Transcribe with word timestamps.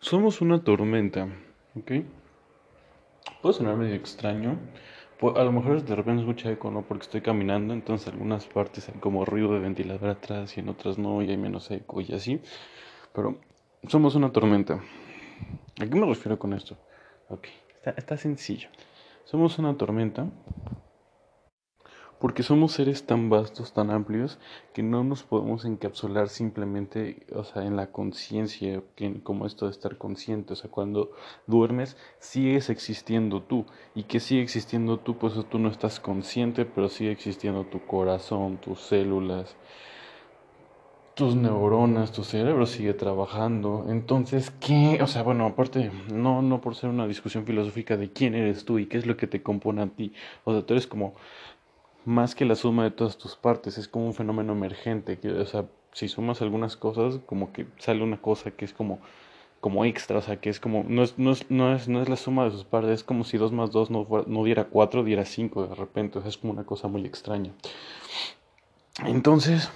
Somos 0.00 0.40
una 0.40 0.62
tormenta, 0.62 1.28
¿ok? 1.74 1.90
Puede 3.42 3.54
sonar 3.54 3.76
medio 3.76 3.96
extraño. 3.96 4.56
A 5.34 5.42
lo 5.42 5.50
mejor 5.50 5.82
de 5.82 5.96
repente 5.96 6.22
escucha 6.22 6.52
eco, 6.52 6.70
¿no? 6.70 6.82
Porque 6.82 7.02
estoy 7.02 7.20
caminando, 7.20 7.74
entonces 7.74 8.06
en 8.06 8.12
algunas 8.14 8.46
partes 8.46 8.88
hay 8.88 8.94
como 9.00 9.24
ruido 9.24 9.52
de 9.52 9.58
ventilador 9.58 10.10
atrás 10.10 10.56
y 10.56 10.60
en 10.60 10.68
otras 10.68 10.98
no, 10.98 11.20
y 11.20 11.30
hay 11.30 11.36
menos 11.36 11.68
eco 11.72 12.00
y 12.00 12.12
así. 12.14 12.40
Pero 13.12 13.40
somos 13.88 14.14
una 14.14 14.30
tormenta. 14.30 14.74
¿A 15.80 15.86
qué 15.86 15.94
me 15.96 16.06
refiero 16.06 16.38
con 16.38 16.52
esto? 16.52 16.76
Ok, 17.28 17.48
está, 17.74 17.90
está 17.90 18.16
sencillo. 18.16 18.68
Somos 19.24 19.58
una 19.58 19.76
tormenta 19.76 20.28
porque 22.18 22.42
somos 22.42 22.72
seres 22.72 23.06
tan 23.06 23.30
vastos, 23.30 23.72
tan 23.72 23.90
amplios, 23.90 24.38
que 24.72 24.82
no 24.82 25.04
nos 25.04 25.22
podemos 25.22 25.64
encapsular 25.64 26.28
simplemente, 26.28 27.26
o 27.32 27.44
sea, 27.44 27.64
en 27.64 27.76
la 27.76 27.92
conciencia, 27.92 28.82
como 29.22 29.46
esto 29.46 29.66
de 29.66 29.72
estar 29.72 29.98
consciente, 29.98 30.54
o 30.54 30.56
sea, 30.56 30.70
cuando 30.70 31.10
duermes 31.46 31.96
sigues 32.18 32.70
existiendo 32.70 33.42
tú, 33.42 33.66
y 33.94 34.04
que 34.04 34.20
sigue 34.20 34.42
existiendo 34.42 34.98
tú, 34.98 35.16
pues 35.18 35.34
tú 35.48 35.58
no 35.58 35.68
estás 35.68 36.00
consciente, 36.00 36.64
pero 36.64 36.88
sigue 36.88 37.12
existiendo 37.12 37.64
tu 37.64 37.86
corazón, 37.86 38.58
tus 38.58 38.80
células, 38.80 39.56
tus 41.18 41.34
neuronas, 41.34 42.12
tu 42.12 42.22
cerebro 42.22 42.64
sigue 42.64 42.94
trabajando. 42.94 43.86
Entonces, 43.88 44.52
¿qué? 44.60 45.00
O 45.02 45.08
sea, 45.08 45.24
bueno, 45.24 45.46
aparte, 45.46 45.90
no, 46.12 46.42
no 46.42 46.60
por 46.60 46.76
ser 46.76 46.90
una 46.90 47.08
discusión 47.08 47.44
filosófica 47.44 47.96
de 47.96 48.12
quién 48.12 48.36
eres 48.36 48.64
tú 48.64 48.78
y 48.78 48.86
qué 48.86 48.98
es 48.98 49.06
lo 49.06 49.16
que 49.16 49.26
te 49.26 49.42
compone 49.42 49.82
a 49.82 49.88
ti. 49.88 50.12
O 50.44 50.52
sea, 50.52 50.64
tú 50.64 50.74
eres 50.74 50.86
como 50.86 51.14
más 52.08 52.34
que 52.34 52.46
la 52.46 52.54
suma 52.54 52.84
de 52.84 52.90
todas 52.90 53.18
tus 53.18 53.36
partes, 53.36 53.76
es 53.76 53.86
como 53.86 54.06
un 54.06 54.14
fenómeno 54.14 54.54
emergente, 54.54 55.18
que, 55.18 55.30
o 55.30 55.44
sea, 55.44 55.66
si 55.92 56.08
sumas 56.08 56.40
algunas 56.40 56.74
cosas, 56.74 57.20
como 57.26 57.52
que 57.52 57.66
sale 57.76 58.02
una 58.02 58.16
cosa 58.16 58.50
que 58.50 58.64
es 58.64 58.72
como, 58.72 58.98
como 59.60 59.84
extra, 59.84 60.18
o 60.18 60.22
sea, 60.22 60.40
que 60.40 60.48
es 60.48 60.58
como, 60.58 60.84
no 60.88 61.02
es, 61.02 61.18
no 61.18 61.32
es, 61.32 61.50
no 61.50 61.74
es, 61.74 61.86
no 61.86 62.00
es 62.00 62.08
la 62.08 62.16
suma 62.16 62.44
de 62.44 62.50
sus 62.50 62.64
partes, 62.64 62.92
es 62.92 63.04
como 63.04 63.24
si 63.24 63.36
2 63.36 63.52
más 63.52 63.72
2 63.72 63.90
no, 63.90 64.06
no 64.26 64.44
diera 64.44 64.64
4, 64.64 65.04
diera 65.04 65.26
5 65.26 65.66
de 65.66 65.74
repente, 65.74 66.18
o 66.18 66.22
sea, 66.22 66.30
es 66.30 66.38
como 66.38 66.54
una 66.54 66.64
cosa 66.64 66.88
muy 66.88 67.04
extraña. 67.04 67.52
Entonces, 69.04 69.70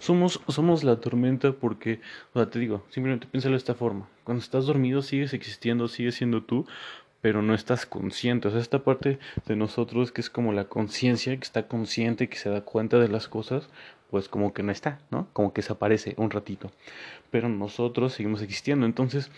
somos, 0.00 0.40
somos 0.48 0.82
la 0.82 0.96
tormenta 1.00 1.52
porque, 1.52 2.00
o 2.34 2.40
sea, 2.40 2.50
te 2.50 2.58
digo, 2.58 2.82
simplemente 2.90 3.28
piénsalo 3.28 3.52
de 3.52 3.58
esta 3.58 3.74
forma. 3.74 4.08
Cuando 4.24 4.42
estás 4.42 4.66
dormido 4.66 5.02
sigues 5.02 5.34
existiendo, 5.34 5.86
sigues 5.86 6.16
siendo 6.16 6.42
tú, 6.42 6.66
pero 7.26 7.42
no 7.42 7.54
estás 7.54 7.86
consciente. 7.86 8.46
O 8.46 8.52
sea, 8.52 8.60
esta 8.60 8.84
parte 8.84 9.18
de 9.46 9.56
nosotros 9.56 10.12
que 10.12 10.20
es 10.20 10.30
como 10.30 10.52
la 10.52 10.66
conciencia, 10.66 11.36
que 11.36 11.42
está 11.42 11.66
consciente, 11.66 12.28
que 12.28 12.36
se 12.36 12.50
da 12.50 12.60
cuenta 12.60 13.00
de 13.00 13.08
las 13.08 13.26
cosas, 13.26 13.68
pues 14.12 14.28
como 14.28 14.54
que 14.54 14.62
no 14.62 14.70
está, 14.70 15.00
¿no? 15.10 15.26
Como 15.32 15.52
que 15.52 15.60
desaparece 15.60 16.14
un 16.18 16.30
ratito. 16.30 16.70
Pero 17.32 17.48
nosotros 17.48 18.12
seguimos 18.12 18.42
existiendo. 18.42 18.86
Entonces, 18.86 19.32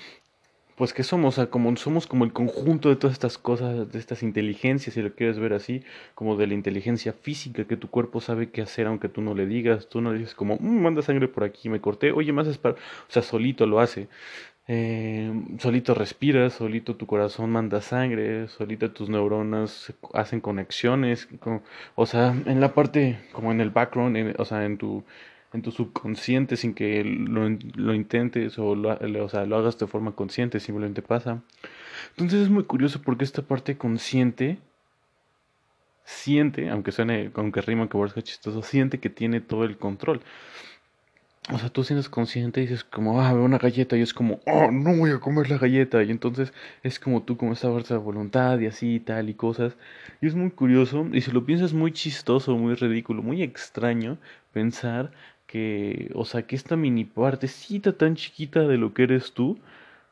pues 0.77 0.93
que 0.93 1.03
somos, 1.03 1.39
o 1.39 1.41
sea, 1.41 1.51
como 1.51 1.75
somos 1.79 2.07
como 2.07 2.27
el 2.27 2.35
conjunto 2.35 2.91
de 2.91 2.97
todas 2.97 3.15
estas 3.15 3.39
cosas, 3.39 3.91
de 3.91 3.99
estas 3.99 4.23
inteligencias, 4.23 4.93
si 4.93 5.01
lo 5.01 5.15
quieres 5.15 5.39
ver 5.39 5.55
así, 5.55 5.83
como 6.15 6.37
de 6.37 6.47
la 6.47 6.53
inteligencia 6.53 7.15
física 7.15 7.65
que 7.65 7.79
tu 7.79 7.89
cuerpo 7.89 8.21
sabe 8.21 8.51
qué 8.51 8.61
hacer 8.61 8.87
aunque 8.87 9.09
tú 9.09 9.23
no 9.23 9.35
le 9.35 9.47
digas, 9.47 9.89
tú 9.89 10.03
no 10.03 10.13
le 10.13 10.19
dices 10.19 10.35
como, 10.35 10.57
mm, 10.57 10.83
manda 10.83 11.01
sangre 11.01 11.27
por 11.27 11.45
aquí, 11.45 11.71
me 11.71 11.81
corté, 11.81 12.13
oye, 12.13 12.35
más 12.35 12.49
es 12.49 12.59
para, 12.59 12.75
o 12.75 13.11
sea, 13.11 13.23
solito 13.23 13.65
lo 13.65 13.81
hace. 13.81 14.09
Eh, 14.71 15.33
solito 15.59 15.95
respiras, 15.95 16.53
solito 16.53 16.95
tu 16.95 17.07
corazón 17.07 17.51
manda 17.51 17.81
sangre, 17.81 18.49
solito 18.49 18.91
tus 18.91 19.09
neuronas 19.09 19.95
hacen 20.13 20.41
conexiones, 20.43 21.27
o 21.95 22.05
sea, 22.05 22.37
en 22.45 22.61
la 22.61 22.75
parte, 22.75 23.19
como 23.33 23.51
en 23.51 23.63
el 23.63 23.71
background, 23.71 24.35
o 24.39 24.45
sea, 24.45 24.67
en 24.67 24.77
tu, 24.77 25.05
en 25.55 25.63
tu 25.63 25.71
subconsciente 25.71 26.57
sin 26.57 26.75
que 26.75 27.03
lo, 27.03 27.49
lo 27.77 27.95
intentes 27.95 28.59
o 28.59 28.75
lo, 28.75 28.99
o 29.25 29.29
sea, 29.31 29.47
lo 29.47 29.57
hagas 29.57 29.79
de 29.79 29.87
forma 29.87 30.13
consciente, 30.13 30.61
simplemente 30.61 31.01
pasa. 31.01 31.43
Entonces 32.11 32.43
es 32.43 32.51
muy 32.51 32.65
curioso 32.65 33.01
porque 33.03 33.25
esta 33.25 33.41
parte 33.41 33.79
consciente 33.79 34.59
siente, 36.05 36.69
aunque 36.69 36.93
suene, 36.93 37.31
aunque 37.35 37.63
rima 37.63 37.89
que 37.89 37.97
parezca 37.97 38.23
chistoso, 38.23 38.63
siente 38.63 38.99
que 38.99 39.09
tiene 39.09 39.41
todo 39.41 39.65
el 39.65 39.79
control. 39.79 40.21
O 41.51 41.59
sea, 41.59 41.71
tú 41.71 41.83
sientes 41.83 42.11
consciente 42.11 42.61
y 42.61 42.65
dices 42.67 42.85
como, 42.85 43.23
ah, 43.23 43.33
veo 43.33 43.45
una 43.45 43.57
galleta 43.59 43.97
y 43.97 44.03
es 44.03 44.13
como, 44.13 44.41
oh, 44.47 44.71
no 44.71 44.95
voy 44.97 45.11
a 45.13 45.19
comer 45.19 45.49
la 45.49 45.57
galleta. 45.57 46.03
Y 46.03 46.11
entonces 46.11 46.53
es 46.83 47.01
como 47.01 47.23
tú 47.23 47.39
como 47.39 47.55
esa 47.55 47.71
fuerza 47.71 47.95
de 47.95 48.01
voluntad 48.01 48.59
y 48.59 48.67
así 48.67 48.97
y 48.97 49.01
tal 49.01 49.31
y 49.31 49.35
cosas. 49.35 49.77
Y 50.21 50.27
es 50.27 50.35
muy 50.35 50.51
curioso 50.51 51.07
y 51.11 51.23
si 51.23 51.31
lo 51.31 51.47
piensas 51.47 51.73
muy 51.73 51.93
chistoso, 51.93 52.57
muy 52.57 52.75
ridículo, 52.75 53.23
muy 53.23 53.43
extraño 53.43 54.19
pensar 54.53 55.11
que, 55.47 56.11
o 56.15 56.25
sea, 56.27 56.43
que 56.47 56.57
esta 56.57 56.77
mini 56.77 57.05
partecita 57.05 57.93
tan 57.97 58.15
chiquita 58.17 58.67
de 58.69 58.77
lo 58.77 58.93
que 58.93 59.05
eres 59.05 59.33
tú, 59.33 59.59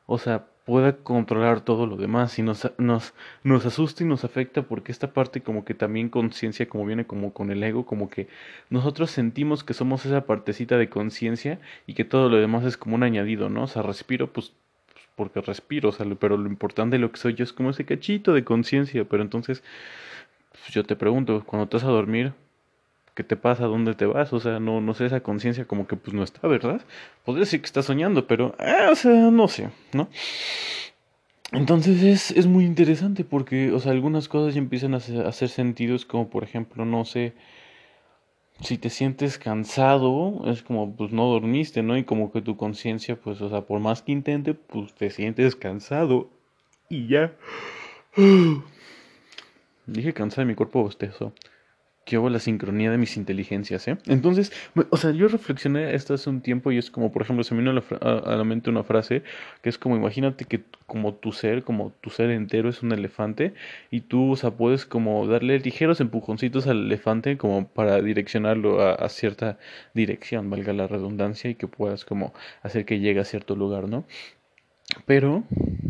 o 0.07 0.17
sea, 0.17 0.47
pueda 0.67 0.97
controlar 0.97 1.61
todo 1.61 1.87
lo 1.87 1.95
demás 1.95 2.37
y 2.39 2.43
nos, 2.43 2.69
nos, 2.77 3.13
nos 3.43 3.65
asusta 3.65 4.03
y 4.03 4.05
nos 4.05 4.25
afecta 4.25 4.63
porque 4.63 4.91
esta 4.91 5.13
parte 5.13 5.39
como 5.39 5.63
que 5.63 5.73
también 5.73 6.09
conciencia 6.09 6.67
como 6.67 6.85
viene 6.85 7.07
como 7.07 7.31
con 7.33 7.51
el 7.51 7.63
ego, 7.63 7.85
como 7.85 8.09
que 8.09 8.27
nosotros 8.69 9.09
sentimos 9.09 9.63
que 9.63 9.73
somos 9.73 10.05
esa 10.05 10.25
partecita 10.25 10.77
de 10.77 10.89
conciencia 10.89 11.61
y 11.87 11.93
que 11.93 12.03
todo 12.03 12.27
lo 12.27 12.35
demás 12.35 12.65
es 12.65 12.75
como 12.75 12.95
un 12.95 13.03
añadido, 13.03 13.47
¿no? 13.47 13.63
O 13.63 13.67
sea, 13.67 13.81
respiro 13.81 14.33
pues, 14.33 14.51
pues 14.93 15.05
porque 15.15 15.39
respiro, 15.39 15.89
o 15.89 15.91
sea, 15.93 16.05
pero 16.19 16.35
lo 16.35 16.49
importante 16.49 16.97
de 16.97 17.01
lo 17.01 17.13
que 17.13 17.17
soy 17.17 17.33
yo 17.33 17.45
es 17.45 17.53
como 17.53 17.69
ese 17.69 17.85
cachito 17.85 18.33
de 18.33 18.43
conciencia, 18.43 19.05
pero 19.05 19.23
entonces 19.23 19.63
pues 20.51 20.73
yo 20.73 20.83
te 20.83 20.97
pregunto, 20.97 21.43
cuando 21.45 21.69
te 21.69 21.77
vas 21.77 21.85
a 21.85 21.87
dormir, 21.87 22.33
¿qué 23.17 23.23
te 23.23 23.35
pasa? 23.35 23.65
¿Dónde 23.65 23.95
te 23.95 24.05
vas? 24.05 24.31
O 24.31 24.39
sea, 24.39 24.59
no, 24.59 24.79
no 24.79 24.93
sé, 24.93 25.07
esa 25.07 25.21
conciencia 25.21 25.65
como 25.65 25.87
que 25.87 25.95
pues 25.95 26.13
no 26.13 26.23
está, 26.23 26.47
¿verdad? 26.47 26.81
Podría 27.25 27.45
decir 27.45 27.61
que 27.61 27.65
estás 27.65 27.85
soñando, 27.85 28.27
pero, 28.27 28.55
eh, 28.59 28.89
o 28.91 28.95
sea, 28.95 29.31
no 29.31 29.47
sé, 29.47 29.71
¿no? 29.91 30.07
Entonces 31.51 32.03
es, 32.03 32.29
es 32.29 32.45
muy 32.45 32.63
interesante 32.63 33.23
porque, 33.23 33.71
o 33.71 33.79
sea, 33.79 33.91
algunas 33.91 34.27
cosas 34.27 34.53
ya 34.53 34.59
empiezan 34.59 34.93
a 34.93 34.97
hacer, 34.97 35.49
sentidos, 35.49 36.05
como 36.05 36.29
por 36.29 36.43
ejemplo, 36.43 36.85
no 36.85 37.05
sé, 37.05 37.33
si 38.61 38.77
te 38.77 38.91
sientes 38.91 39.39
cansado, 39.39 40.43
es 40.45 40.61
como, 40.61 40.95
pues 40.95 41.11
no 41.11 41.25
dormiste, 41.25 41.81
¿no? 41.81 41.97
Y 41.97 42.03
como 42.03 42.31
que 42.31 42.43
tu 42.43 42.55
conciencia, 42.55 43.15
pues, 43.15 43.41
o 43.41 43.49
sea, 43.49 43.61
por 43.61 43.79
más 43.79 44.03
que 44.03 44.11
intente, 44.11 44.53
pues 44.53 44.93
te 44.93 45.09
sientes 45.09 45.55
cansado 45.55 46.29
y 46.87 47.07
ya. 47.07 47.33
Dije 49.87 50.13
cansado 50.13 50.41
de 50.41 50.49
mi 50.49 50.55
cuerpo 50.55 50.83
bostezo 50.83 51.33
que 52.07 52.17
hubo 52.17 52.29
la 52.29 52.39
sincronía 52.39 52.89
de 52.89 52.97
mis 52.97 53.17
inteligencias, 53.17 53.85
¿eh? 53.89 53.97
Entonces, 54.07 54.53
o 54.91 54.95
sea, 54.95 55.11
yo 55.11 55.27
reflexioné 55.27 55.93
esto 55.93 56.13
hace 56.13 56.29
un 56.29 56.39
tiempo 56.39 56.71
y 56.71 56.77
es 56.77 56.89
como, 56.89 57.11
por 57.11 57.21
ejemplo, 57.21 57.43
se 57.43 57.53
me 57.53 57.61
vino 57.61 57.83
a 57.99 58.35
la, 58.37 58.43
mente 58.45 58.69
una 58.69 58.85
frase 58.85 59.23
que 59.61 59.67
es 59.67 59.77
como, 59.77 59.97
imagínate 59.97 60.45
que 60.45 60.61
como 60.85 61.15
tu 61.15 61.33
ser, 61.33 61.63
como 61.63 61.91
tu 61.99 62.09
ser 62.09 62.29
entero 62.31 62.69
es 62.69 62.81
un 62.81 62.93
elefante 62.93 63.53
y 63.91 63.99
tú, 63.99 64.31
o 64.31 64.35
sea, 64.37 64.51
puedes 64.51 64.85
como 64.85 65.27
darle 65.27 65.59
ligeros 65.59 65.99
empujoncitos 65.99 66.65
al 66.67 66.85
elefante 66.85 67.37
como 67.37 67.67
para 67.67 68.01
direccionarlo 68.01 68.81
a, 68.81 68.93
a 68.93 69.09
cierta 69.09 69.59
dirección, 69.93 70.49
valga 70.49 70.71
la 70.71 70.87
redundancia, 70.87 71.49
y 71.49 71.55
que 71.55 71.67
puedas 71.67 72.05
como 72.05 72.33
hacer 72.63 72.85
que 72.85 72.99
llegue 73.01 73.19
a 73.19 73.25
cierto 73.25 73.57
lugar, 73.57 73.89
¿no? 73.89 74.05
Pero, 75.05 75.43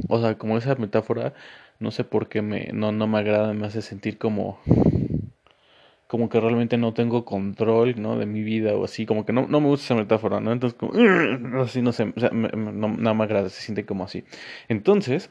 o 0.10 0.20
sea, 0.20 0.36
como 0.40 0.58
esa 0.58 0.74
metáfora, 0.74 1.36
no 1.80 1.92
sé 1.92 2.04
por 2.04 2.28
qué 2.28 2.42
me, 2.42 2.72
no, 2.74 2.92
no 2.92 3.06
me 3.06 3.20
agrada, 3.20 3.54
me 3.54 3.68
hace 3.68 3.84
sentir 3.84 4.18
como 4.18 4.60
como 6.08 6.30
que 6.30 6.40
realmente 6.40 6.78
no 6.78 6.94
tengo 6.94 7.26
control, 7.26 8.02
¿no? 8.02 8.18
De 8.18 8.26
mi 8.26 8.42
vida 8.42 8.76
o 8.76 8.86
así, 8.86 9.06
como 9.06 9.26
que 9.26 9.34
no, 9.34 9.48
no 9.48 9.60
me 9.60 9.68
gusta 9.68 9.86
esa 9.86 9.96
metáfora, 9.96 10.40
¿no? 10.40 10.52
Entonces, 10.52 10.78
como, 10.80 10.94
así, 11.62 11.82
no 11.82 11.92
sé, 11.92 12.14
o 12.16 12.20
sea, 12.20 12.30
no, 12.32 12.88
nada 12.90 13.14
más 13.14 13.26
agrada, 13.26 13.50
se 13.50 13.62
siente 13.62 13.86
como 13.86 14.06
así. 14.06 14.24
Entonces, 14.70 15.30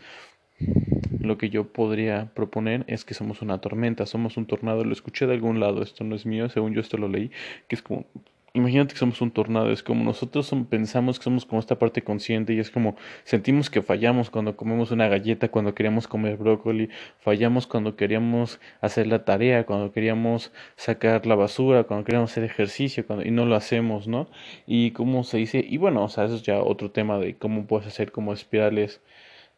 lo 1.20 1.38
que 1.38 1.50
yo 1.50 1.72
podría 1.72 2.30
proponer 2.34 2.84
es 2.88 3.04
que 3.04 3.14
somos 3.14 3.42
una 3.42 3.58
tormenta, 3.60 4.06
somos 4.06 4.36
un 4.36 4.46
tornado, 4.46 4.84
lo 4.84 4.92
escuché 4.92 5.26
de 5.26 5.34
algún 5.34 5.60
lado, 5.60 5.82
esto 5.82 6.04
no 6.04 6.14
es 6.14 6.26
mío, 6.26 6.48
según 6.48 6.74
yo 6.74 6.80
esto 6.80 6.98
lo 6.98 7.08
leí, 7.08 7.30
que 7.68 7.76
es 7.76 7.82
como 7.82 8.06
imagínate 8.56 8.94
que 8.94 8.98
somos 8.98 9.20
un 9.20 9.30
tornado, 9.30 9.70
es 9.70 9.82
como 9.82 10.02
nosotros 10.04 10.50
pensamos 10.68 11.18
que 11.18 11.24
somos 11.24 11.44
como 11.44 11.60
esta 11.60 11.78
parte 11.78 12.02
consciente 12.02 12.54
y 12.54 12.58
es 12.58 12.70
como 12.70 12.96
sentimos 13.24 13.70
que 13.70 13.82
fallamos 13.82 14.30
cuando 14.30 14.56
comemos 14.56 14.90
una 14.90 15.08
galleta, 15.08 15.48
cuando 15.48 15.74
queríamos 15.74 16.08
comer 16.08 16.36
brócoli, 16.36 16.88
fallamos 17.20 17.66
cuando 17.66 17.96
queríamos 17.96 18.58
hacer 18.80 19.06
la 19.06 19.24
tarea, 19.24 19.66
cuando 19.66 19.92
queríamos 19.92 20.52
sacar 20.76 21.26
la 21.26 21.34
basura, 21.34 21.84
cuando 21.84 22.04
queríamos 22.04 22.30
hacer 22.32 22.44
ejercicio 22.44 23.06
cuando, 23.06 23.24
y 23.24 23.30
no 23.30 23.44
lo 23.46 23.56
hacemos, 23.56 24.08
¿no? 24.08 24.28
Y 24.66 24.92
cómo 24.92 25.24
se 25.24 25.38
dice, 25.38 25.64
y 25.66 25.76
bueno, 25.76 26.04
o 26.04 26.08
sea, 26.08 26.24
eso 26.24 26.36
es 26.36 26.42
ya 26.42 26.58
otro 26.60 26.90
tema 26.90 27.18
de 27.18 27.36
cómo 27.36 27.66
puedes 27.66 27.86
hacer 27.86 28.12
como 28.12 28.32
espirales. 28.32 29.00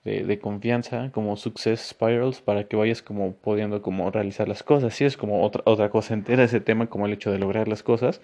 De, 0.04 0.38
confianza, 0.38 1.10
como 1.12 1.36
success 1.36 1.80
spirals, 1.90 2.40
para 2.40 2.64
que 2.64 2.76
vayas 2.76 3.02
como 3.02 3.34
pudiendo 3.34 3.82
como 3.82 4.10
realizar 4.10 4.48
las 4.48 4.62
cosas. 4.62 4.94
Sí, 4.94 5.04
es 5.04 5.18
como 5.18 5.44
otra, 5.44 5.60
otra 5.66 5.90
cosa 5.90 6.14
entera 6.14 6.44
ese 6.44 6.60
tema, 6.60 6.86
como 6.86 7.04
el 7.04 7.12
hecho 7.12 7.30
de 7.30 7.38
lograr 7.38 7.68
las 7.68 7.82
cosas. 7.82 8.22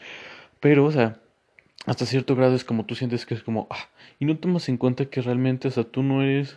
Pero, 0.65 0.87
o 0.87 0.91
sea, 0.91 1.21
hasta 1.85 2.07
cierto 2.07 2.35
grado 2.37 2.55
es 2.55 2.65
como 2.65 2.87
tú 2.87 2.95
sientes 2.95 3.27
que 3.27 3.35
es 3.35 3.43
como, 3.43 3.67
ah, 3.69 3.91
y 4.19 4.25
no 4.25 4.39
tomas 4.39 4.71
en 4.71 4.79
cuenta 4.79 5.05
que 5.05 5.21
realmente, 5.21 5.69
o 5.69 5.71
sea, 5.71 5.85
tú 5.85 6.03
no 6.03 6.23
eres, 6.23 6.57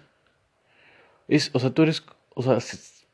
es, 1.27 1.51
o 1.53 1.59
sea, 1.59 1.71
tú 1.71 1.83
eres, 1.83 2.05
o 2.33 2.41
sea, 2.41 2.57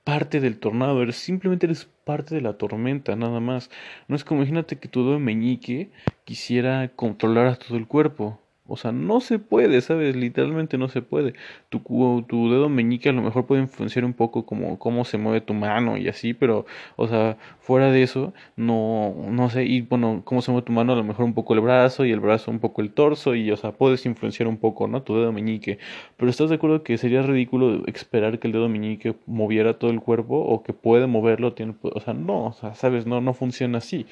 parte 0.03 0.39
del 0.39 0.59
tornado, 0.59 1.01
eres, 1.01 1.15
simplemente 1.15 1.65
eres 1.65 1.85
parte 2.05 2.35
de 2.35 2.41
la 2.41 2.59
tormenta, 2.59 3.15
nada 3.15 3.39
más. 3.39 3.71
No 4.07 4.15
es 4.15 4.23
como, 4.23 4.41
imagínate 4.41 4.77
que 4.77 4.87
tu 4.87 5.03
dedo 5.03 5.17
meñique 5.17 5.89
quisiera 6.25 6.87
controlar 6.89 7.47
a 7.47 7.55
todo 7.55 7.75
el 7.75 7.87
cuerpo. 7.87 8.39
O 8.73 8.75
sea, 8.75 8.91
no 8.91 9.21
se 9.21 9.37
puede, 9.37 9.81
¿sabes? 9.81 10.15
Literalmente 10.15 10.79
no 10.79 10.89
se 10.89 11.03
puede. 11.03 11.35
Tu, 11.69 11.79
tu 12.27 12.49
dedo 12.49 12.69
meñique 12.69 13.09
a 13.09 13.11
lo 13.11 13.21
mejor 13.21 13.45
puede 13.45 13.61
influenciar 13.61 14.03
un 14.03 14.13
poco 14.13 14.47
como 14.47 14.79
cómo 14.79 15.05
se 15.05 15.19
mueve 15.19 15.41
tu 15.41 15.53
mano 15.53 15.95
y 15.95 16.07
así, 16.07 16.33
pero, 16.33 16.65
o 16.95 17.07
sea, 17.07 17.37
fuera 17.59 17.91
de 17.91 18.01
eso, 18.01 18.33
no, 18.55 19.13
no 19.29 19.51
sé, 19.51 19.65
y 19.65 19.81
bueno, 19.81 20.23
cómo 20.25 20.41
se 20.41 20.49
mueve 20.49 20.65
tu 20.65 20.71
mano, 20.73 20.93
a 20.93 20.95
lo 20.95 21.03
mejor 21.03 21.25
un 21.25 21.35
poco 21.35 21.53
el 21.53 21.59
brazo 21.59 22.03
y 22.03 22.11
el 22.11 22.19
brazo 22.19 22.49
un 22.49 22.57
poco 22.59 22.81
el 22.81 22.91
torso 22.93 23.35
y, 23.35 23.51
o 23.51 23.57
sea, 23.57 23.73
puedes 23.73 24.07
influenciar 24.07 24.47
un 24.47 24.57
poco, 24.57 24.87
¿no? 24.87 25.03
Tu 25.03 25.15
dedo 25.15 25.31
meñique. 25.31 25.77
Pero 26.17 26.31
¿estás 26.31 26.49
de 26.49 26.55
acuerdo 26.55 26.81
que 26.81 26.97
sería 26.97 27.21
ridículo 27.21 27.85
esperar 27.85 28.39
que 28.39 28.47
el 28.47 28.53
dedo 28.53 28.69
meñique 28.69 29.15
moviera 29.27 29.75
todo 29.75 29.91
el 29.91 30.01
cuerpo 30.01 30.39
o 30.39 30.63
que 30.63 30.73
puede 30.73 31.05
moverlo? 31.05 31.53
Tiene, 31.53 31.75
o 31.83 31.99
sea, 31.99 32.15
no, 32.15 32.45
o 32.47 32.53
sea, 32.53 32.73
¿sabes? 32.73 33.05
No, 33.05 33.21
no 33.21 33.35
funciona 33.35 33.77
así. 33.77 34.07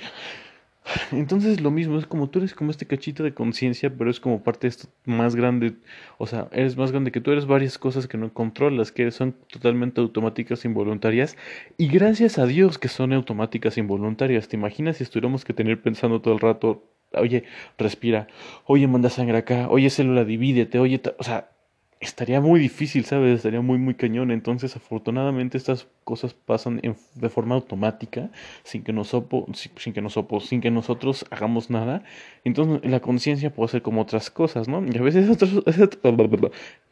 Entonces 1.12 1.62
lo 1.62 1.72
mismo, 1.72 1.98
es 1.98 2.06
como 2.06 2.30
tú 2.30 2.40
eres 2.40 2.54
como 2.54 2.72
este 2.72 2.88
cachito 2.88 3.24
de 3.24 3.34
conciencia, 3.34 3.96
pero 3.96 4.10
es 4.10 4.20
como 4.20 4.44
parte 4.44 4.62
de 4.62 4.70
esto 4.70 4.88
más 5.06 5.36
grande, 5.36 5.76
o 6.18 6.28
sea, 6.28 6.48
eres 6.52 6.76
más 6.78 6.92
grande 6.92 7.12
que 7.12 7.22
tú, 7.22 7.32
eres 7.32 7.46
varias 7.46 7.78
cosas 7.78 8.08
que 8.08 8.18
no 8.18 8.34
controlas, 8.34 8.92
que 8.92 9.10
son 9.12 9.34
totalmente 9.48 10.02
automáticas, 10.02 10.66
involuntarias, 10.66 11.38
y 11.78 11.88
gracias 11.88 12.40
a 12.40 12.46
Dios 12.46 12.78
que 12.78 12.88
son 12.88 13.14
automáticas, 13.14 13.78
involuntarias. 13.78 14.48
¿Te 14.48 14.58
imaginas 14.58 14.98
si 14.98 15.04
estuviéramos 15.04 15.46
que 15.46 15.54
tener 15.54 15.82
pensando 15.82 16.22
todo 16.22 16.34
el 16.34 16.40
rato, 16.40 16.84
oye, 17.14 17.44
respira, 17.78 18.28
oye, 18.66 18.88
manda 18.88 19.10
sangre 19.10 19.38
acá, 19.38 19.70
oye, 19.70 19.90
célula, 19.90 20.26
divídete, 20.26 20.80
oye, 20.80 21.02
o 21.20 21.24
sea, 21.24 21.52
estaría 22.02 22.42
muy 22.42 22.60
difícil, 22.60 23.06
¿sabes? 23.06 23.38
Estaría 23.38 23.62
muy, 23.62 23.78
muy 23.78 23.94
cañón. 23.94 24.32
Entonces, 24.32 24.76
afortunadamente, 24.76 25.58
estas 25.58 25.88
cosas 26.04 26.34
pasan 26.34 26.82
de 26.82 27.30
forma 27.30 27.56
automática, 27.56 28.32
sin 28.64 28.84
que, 28.84 28.92
nos 28.92 29.16
sin, 29.54 29.94
que 29.94 30.02
nos 30.02 30.20
sin 30.42 30.62
que 30.62 30.72
nosotros 30.72 31.26
hagamos 31.30 31.70
nada. 31.70 32.04
Entonces, 32.44 32.90
la 32.90 33.00
conciencia 33.02 33.54
puede 33.54 33.70
ser 33.70 33.82
como 33.84 34.02
otras 34.02 34.32
cosas, 34.32 34.68
¿no? 34.68 34.84
Y 34.84 34.98
a 34.98 35.02
veces 35.02 35.30
otras, 35.30 35.52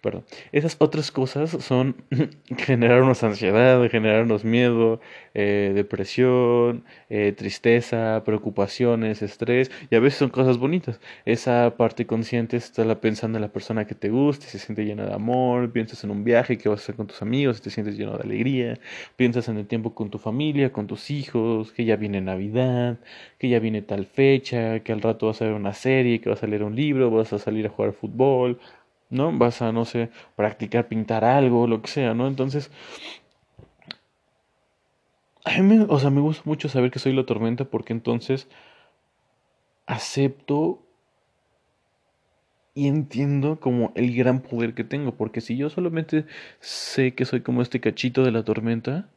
perdón, 0.01 0.23
esas 0.51 0.75
otras 0.79 1.11
cosas 1.11 1.49
son 1.49 1.95
generarnos 2.57 3.23
ansiedad, 3.23 3.89
generarnos 3.89 4.45
miedo, 4.45 5.01
eh, 5.33 5.71
depresión, 5.73 6.85
eh, 7.09 7.33
tristeza, 7.35 8.21
preocupaciones, 8.23 9.23
estrés, 9.23 9.71
y 9.89 9.95
a 9.95 9.99
veces 9.99 10.19
son 10.19 10.29
cosas 10.29 10.59
bonitas. 10.59 10.99
Esa 11.25 11.73
parte 11.77 12.05
consciente 12.05 12.57
está 12.57 12.85
la 12.85 13.01
pensando 13.01 13.39
en 13.39 13.41
la 13.41 13.51
persona 13.51 13.85
que 13.87 13.95
te 13.95 14.09
gusta, 14.09 14.45
se 14.45 14.59
siente 14.59 14.85
llena 14.85 14.98
de 15.05 15.13
amor, 15.13 15.71
piensas 15.71 16.03
en 16.03 16.11
un 16.11 16.23
viaje 16.23 16.57
que 16.57 16.69
vas 16.69 16.79
a 16.79 16.83
hacer 16.83 16.95
con 16.95 17.07
tus 17.07 17.21
amigos, 17.21 17.61
te 17.61 17.69
sientes 17.69 17.97
lleno 17.97 18.17
de 18.17 18.23
alegría, 18.23 18.79
piensas 19.15 19.47
en 19.49 19.57
el 19.57 19.67
tiempo 19.67 19.93
con 19.93 20.09
tu 20.09 20.17
familia, 20.17 20.71
con 20.71 20.87
tus 20.87 21.11
hijos, 21.11 21.71
que 21.71 21.85
ya 21.85 21.95
viene 21.95 22.21
Navidad, 22.21 22.99
que 23.37 23.49
ya 23.49 23.59
viene 23.59 23.81
tal 23.81 24.05
fecha, 24.05 24.81
que 24.81 24.91
al 24.91 25.01
rato 25.01 25.27
vas 25.27 25.41
a 25.41 25.45
ver 25.45 25.53
una 25.53 25.73
serie, 25.73 26.21
que 26.21 26.29
vas 26.29 26.43
a 26.43 26.47
leer 26.47 26.63
un 26.63 26.75
libro, 26.75 27.11
vas 27.11 27.33
a 27.33 27.39
salir 27.39 27.65
a 27.67 27.69
jugar 27.69 27.93
fútbol, 27.93 28.59
¿no? 29.09 29.37
Vas 29.37 29.61
a, 29.61 29.71
no 29.71 29.85
sé, 29.85 30.09
practicar, 30.35 30.87
pintar 30.87 31.25
algo, 31.25 31.67
lo 31.67 31.81
que 31.81 31.87
sea, 31.89 32.13
¿no? 32.13 32.27
Entonces, 32.27 32.71
a 35.45 35.61
mí 35.61 35.85
o 35.87 35.99
sea, 35.99 36.09
me 36.09 36.21
gusta 36.21 36.43
mucho 36.45 36.69
saber 36.69 36.91
que 36.91 36.99
soy 36.99 37.13
la 37.13 37.25
tormenta 37.25 37.65
porque 37.65 37.93
entonces 37.93 38.47
acepto 39.85 40.83
y 42.79 42.87
entiendo 42.87 43.59
como 43.59 43.91
el 43.95 44.15
gran 44.15 44.41
poder 44.41 44.73
que 44.73 44.83
tengo, 44.85 45.15
porque 45.17 45.41
si 45.41 45.57
yo 45.57 45.69
solamente 45.69 46.25
sé 46.61 47.13
que 47.13 47.25
soy 47.25 47.41
como 47.41 47.61
este 47.61 47.81
cachito 47.81 48.23
de 48.23 48.31
la 48.31 48.43
tormenta, 48.43 49.09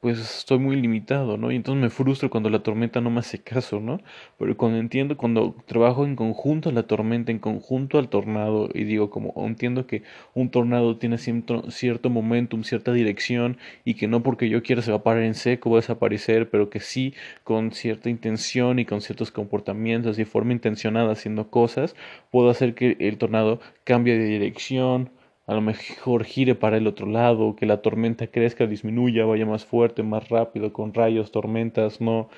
pues 0.00 0.18
estoy 0.20 0.58
muy 0.58 0.76
limitado, 0.76 1.36
¿no? 1.36 1.50
Y 1.50 1.56
entonces 1.56 1.82
me 1.82 1.90
frustro 1.90 2.30
cuando 2.30 2.50
la 2.50 2.60
tormenta 2.62 3.00
no 3.00 3.10
me 3.10 3.20
hace 3.20 3.38
caso, 3.42 3.80
¿no? 3.80 4.00
Pero 4.38 4.56
cuando 4.56 4.78
entiendo, 4.78 5.16
cuando 5.16 5.56
trabajo 5.66 6.04
en 6.04 6.16
conjunto 6.16 6.68
a 6.68 6.72
la 6.72 6.84
tormenta, 6.84 7.32
en 7.32 7.38
conjunto 7.38 7.98
al 7.98 8.08
tornado, 8.08 8.68
y 8.74 8.84
digo 8.84 9.10
como 9.10 9.32
entiendo 9.46 9.86
que 9.86 10.02
un 10.34 10.50
tornado 10.50 10.96
tiene 10.98 11.18
cierto, 11.18 11.70
cierto 11.70 12.10
momentum, 12.10 12.62
cierta 12.62 12.92
dirección, 12.92 13.58
y 13.84 13.94
que 13.94 14.06
no 14.06 14.22
porque 14.22 14.48
yo 14.48 14.62
quiera 14.62 14.82
se 14.82 14.90
va 14.90 14.98
a 14.98 15.02
parar 15.02 15.22
en 15.22 15.34
seco, 15.34 15.70
va 15.70 15.78
a 15.78 15.80
desaparecer, 15.80 16.50
pero 16.50 16.70
que 16.70 16.80
sí 16.80 17.14
con 17.42 17.72
cierta 17.72 18.10
intención 18.10 18.78
y 18.78 18.84
con 18.84 19.00
ciertos 19.00 19.30
comportamientos 19.30 20.18
y 20.18 20.24
forma 20.24 20.52
intencionada 20.52 21.12
haciendo 21.12 21.50
cosas, 21.50 21.96
puedo 22.30 22.50
hacer 22.50 22.74
que 22.74 22.96
el 23.00 23.18
tornado 23.18 23.60
cambie 23.84 24.18
de 24.18 24.24
dirección, 24.26 25.10
a 25.46 25.54
lo 25.54 25.60
mejor 25.60 26.24
gire 26.24 26.54
para 26.54 26.76
el 26.76 26.86
otro 26.86 27.06
lado, 27.06 27.54
que 27.54 27.66
la 27.66 27.82
tormenta 27.82 28.26
crezca, 28.26 28.66
disminuya, 28.66 29.24
vaya 29.24 29.46
más 29.46 29.64
fuerte, 29.64 30.02
más 30.02 30.28
rápido, 30.28 30.72
con 30.72 30.92
rayos, 30.92 31.30
tormentas, 31.30 32.00
no. 32.00 32.28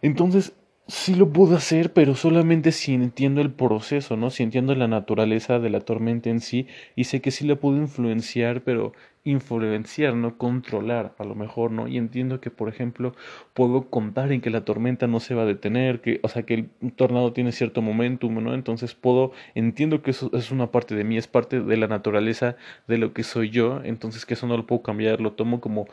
Entonces, 0.00 0.52
sí 0.86 1.14
lo 1.14 1.32
puedo 1.32 1.56
hacer, 1.56 1.92
pero 1.92 2.14
solamente 2.14 2.72
si 2.72 2.94
entiendo 2.94 3.40
el 3.40 3.52
proceso, 3.52 4.16
¿no? 4.16 4.30
Si 4.30 4.42
entiendo 4.42 4.74
la 4.74 4.88
naturaleza 4.88 5.58
de 5.58 5.70
la 5.70 5.80
tormenta 5.80 6.30
en 6.30 6.40
sí 6.40 6.66
y 6.96 7.04
sé 7.04 7.20
que 7.20 7.30
sí 7.30 7.46
la 7.46 7.56
puedo 7.56 7.76
influenciar, 7.76 8.62
pero 8.62 8.92
influenciar, 9.28 10.14
no 10.14 10.38
controlar, 10.38 11.14
a 11.18 11.24
lo 11.24 11.34
mejor, 11.34 11.70
¿no? 11.70 11.86
Y 11.86 11.98
entiendo 11.98 12.40
que, 12.40 12.50
por 12.50 12.68
ejemplo, 12.68 13.14
puedo 13.54 13.90
contar 13.90 14.32
en 14.32 14.40
que 14.40 14.50
la 14.50 14.64
tormenta 14.64 15.06
no 15.06 15.20
se 15.20 15.34
va 15.34 15.42
a 15.42 15.46
detener, 15.46 16.00
que, 16.00 16.20
o 16.22 16.28
sea, 16.28 16.44
que 16.44 16.54
el 16.54 16.92
tornado 16.96 17.32
tiene 17.32 17.52
cierto 17.52 17.82
momentum, 17.82 18.42
¿no? 18.42 18.54
Entonces 18.54 18.94
puedo, 18.94 19.32
entiendo 19.54 20.02
que 20.02 20.12
eso 20.12 20.30
es 20.32 20.50
una 20.50 20.70
parte 20.70 20.94
de 20.94 21.04
mí, 21.04 21.16
es 21.18 21.26
parte 21.26 21.60
de 21.60 21.76
la 21.76 21.88
naturaleza 21.88 22.56
de 22.86 22.98
lo 22.98 23.12
que 23.12 23.22
soy 23.22 23.50
yo, 23.50 23.80
entonces 23.84 24.24
que 24.24 24.34
eso 24.34 24.46
no 24.46 24.56
lo 24.56 24.66
puedo 24.66 24.82
cambiar, 24.82 25.20
lo 25.20 25.32
tomo 25.32 25.60
como, 25.60 25.86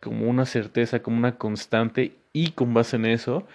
como 0.00 0.28
una 0.28 0.44
certeza, 0.44 1.02
como 1.02 1.16
una 1.16 1.38
constante 1.38 2.12
y 2.32 2.50
con 2.52 2.74
base 2.74 2.96
en 2.96 3.06
eso 3.06 3.46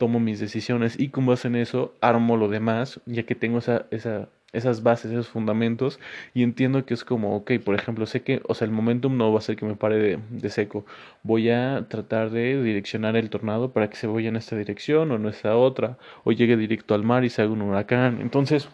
tomo 0.00 0.18
mis 0.18 0.40
decisiones 0.40 0.98
y 0.98 1.10
con 1.10 1.26
base 1.26 1.48
en 1.48 1.56
eso 1.56 1.94
armo 2.00 2.38
lo 2.38 2.48
demás, 2.48 3.00
ya 3.04 3.24
que 3.24 3.34
tengo 3.34 3.58
esa, 3.58 3.84
esa, 3.90 4.30
esas 4.52 4.82
bases, 4.82 5.12
esos 5.12 5.28
fundamentos 5.28 6.00
y 6.34 6.42
entiendo 6.42 6.84
que 6.84 6.94
es 6.94 7.04
como, 7.04 7.36
ok, 7.36 7.52
por 7.64 7.74
ejemplo, 7.74 8.06
sé 8.06 8.22
que, 8.22 8.42
o 8.48 8.54
sea, 8.54 8.66
el 8.66 8.72
momentum 8.72 9.16
no 9.16 9.32
va 9.32 9.38
a 9.38 9.42
ser 9.42 9.56
que 9.56 9.66
me 9.66 9.76
pare 9.76 9.96
de, 9.96 10.18
de 10.30 10.50
seco, 10.50 10.84
voy 11.22 11.50
a 11.50 11.86
tratar 11.88 12.30
de 12.30 12.62
direccionar 12.62 13.16
el 13.16 13.30
tornado 13.30 13.72
para 13.72 13.88
que 13.90 13.96
se 13.96 14.06
vaya 14.06 14.28
en 14.28 14.36
esta 14.36 14.56
dirección 14.56 15.10
o 15.12 15.16
en 15.16 15.26
esta 15.26 15.56
otra, 15.56 15.98
o 16.24 16.32
llegue 16.32 16.56
directo 16.56 16.94
al 16.94 17.04
mar 17.04 17.24
y 17.24 17.30
se 17.30 17.42
haga 17.42 17.52
un 17.52 17.62
huracán, 17.62 18.20
entonces... 18.20 18.68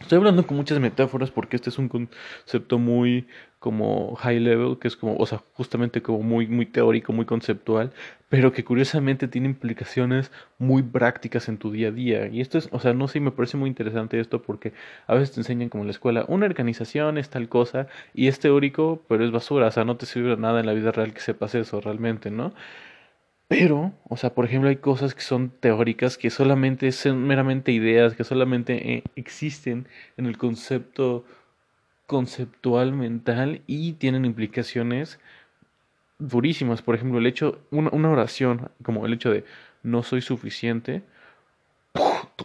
Estoy 0.00 0.18
hablando 0.18 0.46
con 0.46 0.56
muchas 0.56 0.78
metáforas 0.78 1.32
porque 1.32 1.56
este 1.56 1.70
es 1.70 1.78
un 1.78 1.88
concepto 1.88 2.78
muy 2.78 3.26
como 3.58 4.14
high 4.16 4.38
level, 4.38 4.78
que 4.78 4.88
es 4.88 4.96
como, 4.96 5.16
o 5.16 5.26
sea, 5.26 5.42
justamente 5.54 6.00
como 6.02 6.22
muy, 6.22 6.46
muy 6.46 6.66
teórico, 6.66 7.12
muy 7.12 7.24
conceptual, 7.24 7.92
pero 8.28 8.52
que 8.52 8.64
curiosamente 8.64 9.26
tiene 9.26 9.48
implicaciones 9.48 10.30
muy 10.58 10.82
prácticas 10.82 11.48
en 11.48 11.58
tu 11.58 11.72
día 11.72 11.88
a 11.88 11.90
día. 11.90 12.28
Y 12.28 12.40
esto 12.40 12.58
es, 12.58 12.68
o 12.72 12.78
sea, 12.80 12.92
no 12.94 13.08
sé, 13.08 13.20
me 13.20 13.32
parece 13.32 13.56
muy 13.56 13.68
interesante 13.68 14.20
esto 14.20 14.42
porque 14.42 14.72
a 15.06 15.14
veces 15.14 15.32
te 15.32 15.40
enseñan 15.40 15.70
como 15.70 15.82
en 15.82 15.88
la 15.88 15.92
escuela, 15.92 16.24
una 16.28 16.46
organización 16.46 17.18
es 17.18 17.30
tal 17.30 17.48
cosa 17.48 17.88
y 18.14 18.28
es 18.28 18.38
teórico, 18.38 19.02
pero 19.08 19.24
es 19.24 19.32
basura, 19.32 19.66
o 19.68 19.70
sea, 19.72 19.84
no 19.84 19.96
te 19.96 20.06
sirve 20.06 20.36
nada 20.36 20.60
en 20.60 20.66
la 20.66 20.74
vida 20.74 20.92
real 20.92 21.12
que 21.12 21.20
sepas 21.20 21.54
eso 21.54 21.80
realmente, 21.80 22.30
¿no? 22.30 22.52
Pero, 23.48 23.94
o 24.04 24.16
sea, 24.18 24.34
por 24.34 24.44
ejemplo, 24.44 24.68
hay 24.68 24.76
cosas 24.76 25.14
que 25.14 25.22
son 25.22 25.50
teóricas, 25.50 26.18
que 26.18 26.28
solamente 26.28 26.92
son 26.92 27.26
meramente 27.26 27.72
ideas, 27.72 28.14
que 28.14 28.22
solamente 28.22 28.92
eh, 28.92 29.04
existen 29.16 29.88
en 30.18 30.26
el 30.26 30.36
concepto 30.36 31.24
conceptual 32.08 32.94
mental 32.94 33.60
y 33.66 33.92
tienen 33.92 34.24
implicaciones 34.24 35.20
durísimas. 36.18 36.80
Por 36.82 36.94
ejemplo, 36.94 37.18
el 37.18 37.26
hecho, 37.26 37.60
una, 37.70 37.90
una 37.90 38.10
oración, 38.10 38.70
como 38.82 39.06
el 39.06 39.12
hecho 39.12 39.30
de 39.30 39.44
no 39.82 40.02
soy 40.02 40.22
suficiente, 40.22 41.04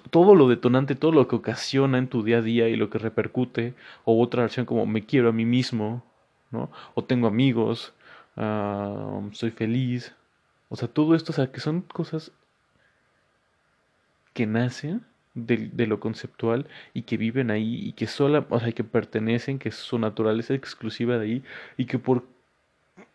todo 0.10 0.36
lo 0.36 0.50
detonante, 0.50 0.96
todo 0.96 1.14
lo 1.14 1.30
que 1.30 1.38
ocasiona 1.38 1.98
en 1.98 2.10
tu 2.10 2.24
día 2.24 2.40
a 2.40 2.42
día 2.42 2.68
y 2.68 2.76
lo 2.76 2.90
que 2.90 3.00
repercute, 3.00 3.74
o 4.04 4.22
otra 4.22 4.44
oración 4.44 4.66
como 4.66 4.86
me 4.86 5.06
quiero 5.06 5.30
a 5.30 5.32
mí 5.32 5.46
mismo, 5.46 6.04
¿no? 6.52 6.70
O 6.94 7.06
tengo 7.06 7.28
amigos, 7.28 7.94
soy 8.36 9.52
feliz, 9.52 10.14
o 10.68 10.76
sea, 10.76 10.90
todo 10.90 11.16
esto, 11.16 11.32
o 11.32 11.36
sea, 11.36 11.52
que 11.52 11.62
son 11.62 11.82
cosas 11.82 12.34
que 14.34 14.46
nacen 14.46 15.06
de, 15.34 15.88
lo 15.88 16.00
conceptual 16.00 16.68
y 16.94 17.04
que 17.04 17.18
viven 17.18 17.52
ahí 17.52 17.88
y 17.88 17.94
que 17.94 18.08
sola, 18.08 18.46
o 18.50 18.60
sea, 18.60 18.72
que 18.72 18.84
pertenecen, 18.84 19.60
que 19.60 19.72
su 19.72 19.98
naturaleza 20.00 20.54
exclusiva 20.54 21.18
de 21.18 21.26
ahí 21.26 21.44
y 21.78 21.86
que 21.86 22.00
por, 22.00 22.26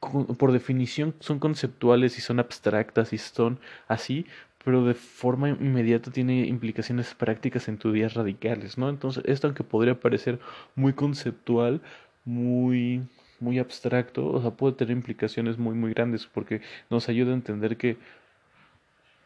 por 0.00 0.52
definición 0.52 1.14
son 1.20 1.38
conceptuales 1.38 2.18
y 2.18 2.20
son 2.20 2.40
abstractas 2.40 3.12
y 3.12 3.18
son 3.18 3.60
así, 3.86 4.26
pero 4.64 4.84
de 4.84 4.94
forma 4.94 5.50
inmediata 5.50 6.10
tiene 6.10 6.46
implicaciones 6.46 7.14
prácticas 7.14 7.68
en 7.68 7.78
tu 7.78 7.92
día 7.92 8.08
radicales, 8.08 8.78
¿no? 8.78 8.88
Entonces, 8.88 9.24
esto 9.26 9.46
aunque 9.46 9.64
podría 9.64 10.00
parecer 10.00 10.40
muy 10.74 10.92
conceptual, 10.92 11.80
muy 12.24 13.02
muy 13.40 13.58
abstracto, 13.58 14.26
o 14.26 14.42
sea, 14.42 14.50
puede 14.50 14.74
tener 14.74 14.96
implicaciones 14.96 15.58
muy, 15.58 15.74
muy 15.74 15.94
grandes 15.94 16.26
porque 16.26 16.60
nos 16.90 17.08
ayuda 17.08 17.30
a 17.30 17.34
entender 17.34 17.76
que 17.76 17.96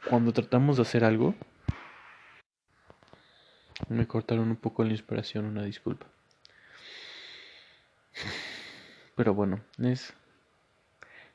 cuando 0.08 0.32
tratamos 0.32 0.76
de 0.76 0.82
hacer 0.82 1.04
algo, 1.04 1.34
me 3.88 4.06
cortaron 4.06 4.48
un 4.48 4.56
poco 4.56 4.84
la 4.84 4.90
inspiración, 4.90 5.44
una 5.44 5.64
disculpa. 5.64 6.06
Pero 9.16 9.34
bueno, 9.34 9.60
es, 9.78 10.14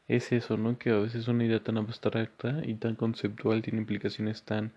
es 0.08 0.32
eso, 0.32 0.58
¿no? 0.58 0.78
Que 0.78 0.92
a 0.92 0.98
veces 0.98 1.28
una 1.28 1.46
idea 1.46 1.64
tan 1.64 1.78
abstracta 1.78 2.62
y 2.64 2.76
tan 2.76 2.96
conceptual 2.96 3.62
tiene 3.62 3.80
implicaciones 3.80 4.44
tan 4.44 4.72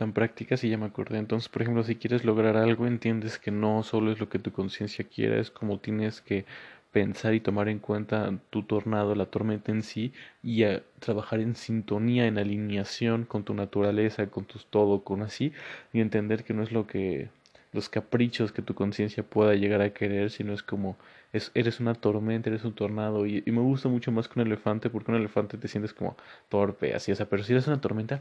tan 0.00 0.14
prácticas 0.14 0.64
y 0.64 0.70
ya 0.70 0.78
me 0.78 0.86
acordé. 0.86 1.18
Entonces, 1.18 1.50
por 1.50 1.60
ejemplo, 1.60 1.84
si 1.84 1.94
quieres 1.94 2.24
lograr 2.24 2.56
algo, 2.56 2.86
entiendes 2.86 3.38
que 3.38 3.50
no 3.50 3.82
solo 3.82 4.10
es 4.10 4.18
lo 4.18 4.30
que 4.30 4.38
tu 4.38 4.50
conciencia 4.50 5.04
quiera, 5.06 5.38
es 5.38 5.50
como 5.50 5.78
tienes 5.78 6.22
que 6.22 6.46
pensar 6.92 7.34
y 7.34 7.40
tomar 7.40 7.68
en 7.68 7.78
cuenta 7.78 8.32
tu 8.50 8.62
tornado, 8.64 9.14
la 9.14 9.26
tormenta 9.26 9.72
en 9.72 9.82
sí, 9.82 10.12
y 10.42 10.64
a 10.64 10.82
trabajar 10.98 11.40
en 11.40 11.56
sintonía, 11.56 12.26
en 12.26 12.38
alineación 12.38 13.24
con 13.24 13.44
tu 13.44 13.54
naturaleza, 13.54 14.26
con 14.28 14.44
tu 14.44 14.58
todo, 14.58 15.02
con 15.04 15.22
así, 15.22 15.52
y 15.92 16.00
entender 16.00 16.44
que 16.44 16.54
no 16.54 16.62
es 16.62 16.72
lo 16.72 16.86
que 16.86 17.28
los 17.72 17.88
caprichos 17.88 18.52
que 18.52 18.62
tu 18.62 18.74
conciencia 18.74 19.22
pueda 19.22 19.54
llegar 19.54 19.80
a 19.80 19.90
querer, 19.92 20.30
sino 20.30 20.52
es 20.52 20.62
como 20.62 20.96
es, 21.32 21.52
eres 21.54 21.78
una 21.78 21.94
tormenta, 21.94 22.50
eres 22.50 22.64
un 22.64 22.74
tornado, 22.74 23.26
y, 23.26 23.42
y, 23.46 23.52
me 23.52 23.60
gusta 23.60 23.88
mucho 23.88 24.10
más 24.10 24.26
que 24.28 24.40
un 24.40 24.46
elefante, 24.46 24.90
porque 24.90 25.12
un 25.12 25.18
elefante 25.18 25.56
te 25.58 25.68
sientes 25.68 25.94
como 25.94 26.16
torpe, 26.48 26.94
así, 26.94 27.12
o 27.12 27.16
sea, 27.16 27.26
pero 27.28 27.44
si 27.44 27.52
eres 27.52 27.68
una 27.68 27.80
tormenta, 27.80 28.20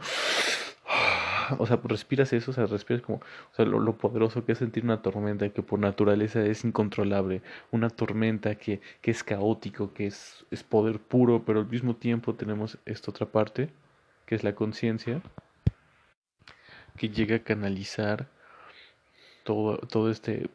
o 1.59 1.65
sea, 1.65 1.79
respiras 1.83 2.33
eso, 2.33 2.51
o 2.51 2.53
sea, 2.53 2.65
respiras 2.65 3.01
como, 3.01 3.17
o 3.17 3.55
sea, 3.55 3.65
lo, 3.65 3.97
poderoso 3.97 4.45
que 4.45 4.53
es 4.53 4.57
sentir 4.57 4.83
una 4.83 5.01
tormenta 5.01 5.49
que 5.49 5.63
por 5.63 5.79
naturaleza 5.79 6.43
es 6.45 6.63
incontrolable, 6.63 7.41
una 7.71 7.89
tormenta 7.89 8.55
que, 8.55 8.81
que 9.01 9.11
es 9.11 9.23
caótico, 9.23 9.93
que 9.93 10.07
es, 10.07 10.45
es 10.51 10.63
poder 10.63 10.99
puro, 10.99 11.43
pero 11.45 11.59
al 11.59 11.67
mismo 11.67 11.95
tiempo 11.95 12.35
tenemos 12.35 12.77
esta 12.85 13.11
otra 13.11 13.25
parte, 13.27 13.69
que 14.25 14.35
es 14.35 14.43
la 14.43 14.55
conciencia, 14.55 15.21
que 16.97 17.09
llega 17.09 17.37
a 17.37 17.39
canalizar 17.39 18.27
todo, 19.43 19.77
todo 19.77 20.11
este 20.11 20.49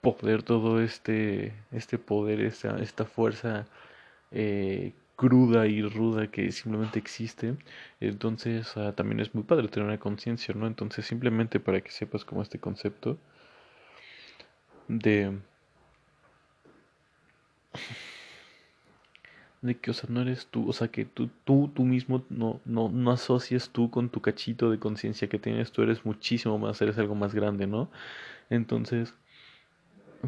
poder, 0.00 0.42
todo 0.42 0.80
este, 0.80 1.54
este 1.72 1.98
poder, 1.98 2.40
esta, 2.40 2.78
esta 2.80 3.04
fuerza 3.04 3.66
eh, 4.30 4.92
cruda 5.18 5.66
y 5.66 5.82
ruda 5.82 6.30
que 6.30 6.52
simplemente 6.52 6.98
existe. 7.00 7.56
Entonces 8.00 8.76
uh, 8.76 8.92
también 8.92 9.20
es 9.20 9.34
muy 9.34 9.42
padre 9.44 9.68
tener 9.68 9.88
una 9.88 9.98
conciencia, 9.98 10.54
¿no? 10.54 10.66
Entonces 10.68 11.06
simplemente 11.06 11.60
para 11.60 11.80
que 11.80 11.90
sepas 11.90 12.24
como 12.24 12.42
este 12.42 12.60
concepto 12.60 13.18
de... 14.88 15.38
de 19.62 19.76
que, 19.76 19.90
o 19.90 19.94
sea, 19.94 20.08
no 20.08 20.20
eres 20.22 20.46
tú, 20.46 20.68
o 20.68 20.72
sea, 20.72 20.88
que 20.88 21.04
tú, 21.04 21.28
tú, 21.44 21.68
tú 21.74 21.84
mismo 21.84 22.24
no, 22.30 22.60
no, 22.64 22.88
no 22.88 23.10
asocias 23.10 23.70
tú 23.70 23.90
con 23.90 24.08
tu 24.10 24.20
cachito 24.22 24.70
de 24.70 24.78
conciencia 24.78 25.28
que 25.28 25.40
tienes, 25.40 25.72
tú 25.72 25.82
eres 25.82 26.04
muchísimo 26.04 26.58
más, 26.58 26.80
eres 26.80 26.96
algo 26.98 27.16
más 27.16 27.34
grande, 27.34 27.66
¿no? 27.66 27.90
Entonces, 28.50 29.14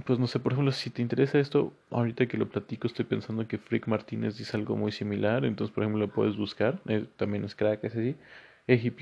pues 0.06 0.18
no 0.18 0.26
sé, 0.26 0.38
por 0.38 0.52
ejemplo, 0.52 0.72
si 0.72 0.90
te 0.90 1.02
interesa 1.02 1.38
esto, 1.38 1.72
ahorita 1.90 2.26
que 2.26 2.36
lo 2.38 2.48
platico 2.48 2.86
estoy 2.86 3.04
pensando 3.04 3.46
que 3.48 3.58
Frick 3.58 3.88
Martínez 3.88 4.38
dice 4.38 4.56
algo 4.56 4.76
muy 4.76 4.92
similar, 4.92 5.44
entonces 5.44 5.74
por 5.74 5.82
ejemplo 5.84 6.06
lo 6.06 6.12
puedes 6.12 6.36
buscar, 6.36 6.80
eh, 6.86 7.06
también 7.16 7.44
es 7.44 7.54
crack, 7.56 7.82
es 7.84 7.96
así, 7.96 8.16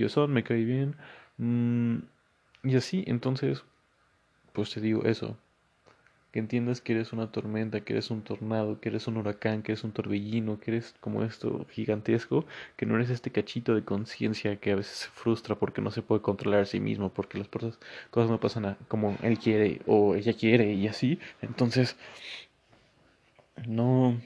son, 0.09 0.33
me 0.33 0.45
cae 0.45 0.65
bien, 0.65 0.97
mm, 1.39 1.99
y 2.65 2.77
así, 2.77 3.05
entonces, 3.07 3.65
pues 4.53 4.73
te 4.73 4.81
digo 4.81 5.05
eso, 5.05 5.37
que 6.33 6.39
entiendas 6.39 6.81
que 6.81 6.93
eres 6.93 7.13
una 7.13 7.33
tormenta, 7.33 7.81
que 7.81 7.95
eres 7.95 8.11
un 8.11 8.23
tornado, 8.23 8.81
que 8.81 8.91
eres 8.91 9.07
un 9.07 9.17
huracán, 9.17 9.63
que 9.63 9.73
eres 9.73 9.85
un 9.85 9.93
torbellino, 9.93 10.61
que 10.61 10.73
eres 10.73 10.95
como 11.01 11.25
esto 11.25 11.67
gigantesco, 11.71 12.45
que 12.77 12.87
no 12.87 12.97
eres 12.97 13.11
este 13.11 13.31
cachito 13.31 13.75
de 13.75 13.85
conciencia 13.85 14.57
que 14.57 14.73
a 14.73 14.77
veces 14.77 14.93
se 14.93 15.09
frustra 15.09 15.55
porque 15.55 15.81
no 15.81 15.91
se 15.91 16.03
puede 16.03 16.21
controlar 16.21 16.61
a 16.61 16.67
sí 16.67 16.81
mismo, 16.81 17.11
porque 17.11 17.39
las 17.39 17.49
cosas, 17.49 17.79
no 18.31 18.41
pasan 18.41 18.77
como 18.89 19.17
él 19.23 19.39
quiere 19.39 19.81
o 19.87 20.15
ella 20.15 20.35
quiere 20.35 20.73
y 20.75 20.87
así. 20.89 21.19
Entonces, 21.41 21.97
no, 23.67 24.21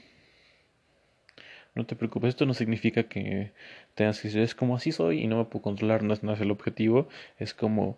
no 1.75 1.85
te 1.85 1.95
preocupes, 1.95 2.29
esto 2.29 2.45
no 2.45 2.53
significa 2.53 3.03
que 3.03 3.51
tengas 3.95 4.19
que 4.19 4.27
decir 4.27 4.41
es 4.41 4.55
como 4.55 4.75
así 4.75 4.91
soy 4.91 5.21
y 5.21 5.27
no 5.27 5.37
me 5.37 5.45
puedo 5.45 5.63
controlar, 5.63 6.03
no 6.03 6.13
es 6.13 6.41
el 6.41 6.51
objetivo, 6.51 7.07
es 7.39 7.53
como 7.53 7.97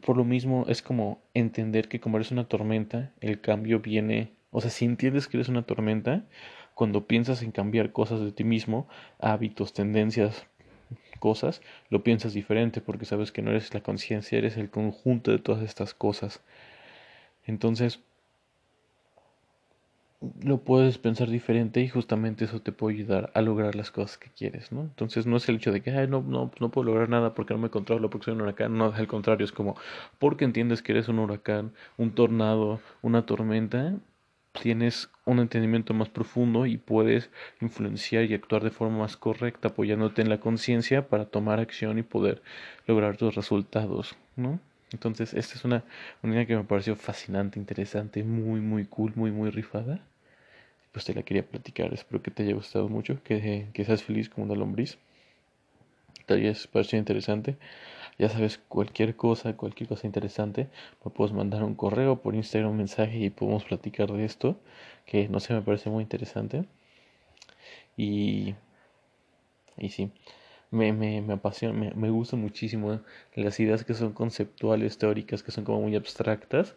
por 0.00 0.16
lo 0.16 0.24
mismo 0.24 0.64
es 0.68 0.82
como 0.82 1.22
entender 1.34 1.88
que 1.88 2.00
como 2.00 2.16
eres 2.16 2.30
una 2.30 2.48
tormenta, 2.48 3.12
el 3.20 3.40
cambio 3.40 3.80
viene, 3.80 4.32
o 4.50 4.60
sea, 4.60 4.70
si 4.70 4.84
entiendes 4.84 5.28
que 5.28 5.36
eres 5.36 5.48
una 5.48 5.62
tormenta, 5.62 6.24
cuando 6.74 7.06
piensas 7.06 7.42
en 7.42 7.52
cambiar 7.52 7.92
cosas 7.92 8.20
de 8.20 8.32
ti 8.32 8.44
mismo, 8.44 8.88
hábitos, 9.18 9.72
tendencias, 9.72 10.46
cosas, 11.18 11.62
lo 11.88 12.02
piensas 12.02 12.34
diferente 12.34 12.80
porque 12.80 13.06
sabes 13.06 13.32
que 13.32 13.42
no 13.42 13.50
eres 13.50 13.72
la 13.74 13.82
conciencia, 13.82 14.38
eres 14.38 14.56
el 14.56 14.70
conjunto 14.70 15.30
de 15.30 15.38
todas 15.38 15.62
estas 15.62 15.94
cosas. 15.94 16.42
Entonces, 17.44 18.00
lo 20.42 20.58
puedes 20.58 20.98
pensar 20.98 21.28
diferente 21.30 21.80
y 21.80 21.88
justamente 21.88 22.44
eso 22.44 22.60
te 22.60 22.72
puede 22.72 22.96
ayudar 22.96 23.30
a 23.34 23.42
lograr 23.42 23.74
las 23.74 23.90
cosas 23.90 24.18
que 24.18 24.30
quieres, 24.30 24.72
¿no? 24.72 24.82
Entonces 24.82 25.26
no 25.26 25.36
es 25.36 25.48
el 25.48 25.56
hecho 25.56 25.72
de 25.72 25.82
que 25.82 25.90
Ay, 25.90 26.08
no, 26.08 26.22
no, 26.22 26.50
no 26.60 26.70
puedo 26.70 26.86
lograr 26.86 27.08
nada 27.08 27.34
porque 27.34 27.54
no 27.54 27.60
me 27.60 27.70
controlo, 27.70 28.10
porque 28.10 28.26
soy 28.26 28.34
un 28.34 28.42
huracán, 28.42 28.76
no, 28.76 28.92
al 28.92 29.06
contrario, 29.06 29.44
es 29.44 29.52
como 29.52 29.76
porque 30.18 30.44
entiendes 30.44 30.82
que 30.82 30.92
eres 30.92 31.08
un 31.08 31.18
huracán, 31.18 31.72
un 31.96 32.12
tornado, 32.12 32.80
una 33.02 33.26
tormenta, 33.26 33.94
tienes 34.60 35.10
un 35.24 35.38
entendimiento 35.38 35.94
más 35.94 36.08
profundo 36.08 36.66
y 36.66 36.76
puedes 36.78 37.30
influenciar 37.60 38.24
y 38.24 38.34
actuar 38.34 38.64
de 38.64 38.70
forma 38.70 38.98
más 38.98 39.16
correcta, 39.16 39.68
apoyándote 39.68 40.22
en 40.22 40.28
la 40.28 40.40
conciencia 40.40 41.08
para 41.08 41.26
tomar 41.26 41.60
acción 41.60 41.98
y 41.98 42.02
poder 42.02 42.42
lograr 42.86 43.16
tus 43.16 43.34
resultados, 43.34 44.16
¿no? 44.36 44.60
Entonces, 44.92 45.34
esta 45.34 45.54
es 45.56 45.64
una, 45.64 45.84
idea 46.22 46.46
que 46.46 46.56
me 46.56 46.64
pareció 46.64 46.96
fascinante, 46.96 47.58
interesante, 47.58 48.22
muy, 48.22 48.60
muy 48.60 48.84
cool, 48.84 49.12
muy, 49.16 49.32
muy 49.32 49.50
rifada. 49.50 50.00
Pues 50.96 51.04
te 51.04 51.12
la 51.12 51.22
quería 51.24 51.46
platicar. 51.46 51.92
Espero 51.92 52.22
que 52.22 52.30
te 52.30 52.42
haya 52.42 52.54
gustado 52.54 52.88
mucho, 52.88 53.22
que, 53.22 53.68
que 53.74 53.84
seas 53.84 54.02
feliz 54.02 54.30
como 54.30 54.46
una 54.46 54.54
lombriz. 54.54 54.96
Te 56.24 56.32
haya 56.32 56.54
parecido 56.72 56.98
interesante. 57.00 57.58
Ya 58.18 58.30
sabes, 58.30 58.56
cualquier 58.56 59.14
cosa, 59.14 59.58
cualquier 59.58 59.90
cosa 59.90 60.06
interesante, 60.06 60.70
me 61.04 61.10
puedes 61.10 61.34
mandar 61.34 61.64
un 61.64 61.74
correo 61.74 62.22
por 62.22 62.34
Instagram, 62.34 62.70
un 62.70 62.78
mensaje 62.78 63.18
y 63.18 63.28
podemos 63.28 63.64
platicar 63.64 64.10
de 64.10 64.24
esto, 64.24 64.58
que 65.04 65.28
no 65.28 65.38
sé, 65.38 65.52
me 65.52 65.60
parece 65.60 65.90
muy 65.90 66.02
interesante. 66.02 66.64
Y, 67.98 68.54
y 69.76 69.88
sí 69.90 70.10
me, 70.70 70.92
me, 70.92 71.22
me 71.22 71.34
apasiona, 71.34 71.74
me, 71.78 71.92
me 71.94 72.10
gustan 72.10 72.40
muchísimo 72.40 73.00
las 73.34 73.60
ideas 73.60 73.84
que 73.84 73.94
son 73.94 74.12
conceptuales, 74.12 74.98
teóricas, 74.98 75.42
que 75.42 75.52
son 75.52 75.64
como 75.64 75.82
muy 75.82 75.96
abstractas, 75.96 76.76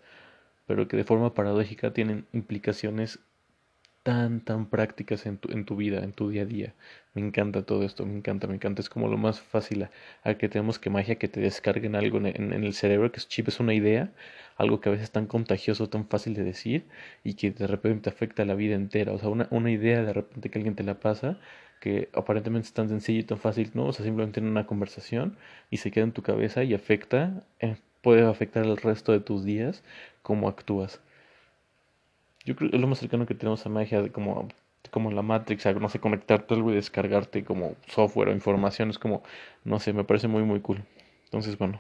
pero 0.68 0.88
que 0.88 0.98
de 0.98 1.04
forma 1.06 1.34
paradójica 1.34 1.94
tienen 1.94 2.28
implicaciones 2.34 3.20
tan, 4.10 4.42
tan 4.42 4.66
prácticas 4.66 5.26
en 5.28 5.38
tu, 5.38 5.52
en 5.52 5.66
tu 5.66 5.76
vida, 5.76 6.04
en 6.04 6.14
tu 6.14 6.30
día 6.30 6.42
a 6.42 6.46
día. 6.46 6.74
Me 7.14 7.22
encanta 7.22 7.64
todo 7.64 7.84
esto, 7.84 8.06
me 8.08 8.16
encanta, 8.18 8.48
me 8.48 8.56
encanta. 8.56 8.82
Es 8.82 8.90
como 8.90 9.08
lo 9.08 9.18
más 9.18 9.40
fácil 9.40 9.88
a, 10.24 10.34
que 10.36 10.50
tenemos 10.50 10.80
que 10.80 10.90
magia, 10.90 11.16
que 11.16 11.28
te 11.28 11.40
descarguen 11.42 11.96
algo 11.96 12.18
en, 12.18 12.26
en, 12.28 12.64
el 12.64 12.74
cerebro, 12.74 13.12
que 13.12 13.20
es 13.20 13.28
chip, 13.28 13.48
es 13.50 13.60
una 13.60 13.74
idea, 13.76 14.12
algo 14.58 14.80
que 14.82 14.90
a 14.90 14.92
veces 14.94 15.06
es 15.06 15.12
tan 15.12 15.28
contagioso, 15.28 15.90
tan 15.90 16.08
fácil 16.08 16.34
de 16.34 16.44
decir 16.44 16.86
y 17.24 17.36
que 17.36 17.52
de 17.52 17.68
repente 17.68 18.10
afecta 18.10 18.44
a 18.44 18.46
la 18.48 18.56
vida 18.56 18.76
entera. 18.76 19.14
O 19.14 19.20
sea, 19.20 19.30
una, 19.30 19.48
una 19.52 19.70
idea 19.72 20.04
de 20.04 20.14
repente 20.14 20.50
que 20.50 20.58
alguien 20.60 20.76
te 20.76 20.84
la 20.84 21.00
pasa 21.00 21.38
que 21.80 22.10
aparentemente 22.14 22.68
es 22.68 22.74
tan 22.74 22.90
sencillo 22.90 23.20
y 23.20 23.24
tan 23.24 23.38
fácil, 23.38 23.72
¿no? 23.74 23.86
O 23.88 23.94
sea, 23.94 24.04
simplemente 24.06 24.40
en 24.40 24.48
una 24.48 24.66
conversación 24.66 25.38
y 25.70 25.78
se 25.78 25.92
queda 25.92 26.04
en 26.06 26.12
tu 26.14 26.24
cabeza 26.24 26.64
y 26.64 26.74
afecta, 26.74 27.44
eh, 27.60 27.78
puede 28.02 28.24
afectar 28.26 28.66
el 28.66 28.78
resto 28.78 29.12
de 29.12 29.20
tus 29.20 29.46
días, 29.46 29.84
cómo 30.24 30.50
actúas. 30.50 31.00
Yo 32.46 32.56
creo 32.56 32.70
que 32.70 32.78
es 32.78 32.82
lo 32.82 32.88
más 32.88 33.00
cercano 33.00 33.26
que 33.26 33.36
tenemos 33.36 33.66
a 33.66 33.70
magia, 33.70 34.02
de 34.02 34.12
como, 34.12 34.48
como 34.92 35.12
la 35.12 35.22
Matrix, 35.22 35.66
algo, 35.66 35.80
no 35.80 35.90
sé, 35.90 36.00
conectarte 36.00 36.54
algo 36.54 36.72
y 36.72 36.76
descargarte 36.76 37.44
como 37.44 37.76
software 37.88 38.30
o 38.30 38.34
información, 38.34 38.90
es 38.90 39.00
como, 39.00 39.24
no 39.64 39.80
sé, 39.80 39.94
me 39.94 40.04
parece 40.04 40.28
muy, 40.28 40.44
muy 40.44 40.62
cool. 40.62 40.84
Entonces, 41.26 41.58
bueno, 41.58 41.78